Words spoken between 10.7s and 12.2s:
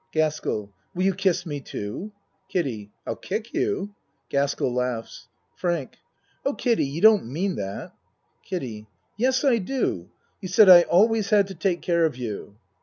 always had to take care of